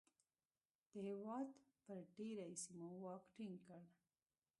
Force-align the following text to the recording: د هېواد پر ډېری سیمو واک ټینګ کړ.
د 0.91 0.91
هېواد 1.07 1.47
پر 1.83 1.97
ډېری 2.15 2.55
سیمو 2.63 2.89
واک 3.03 3.23
ټینګ 3.35 3.55
کړ. 3.65 3.81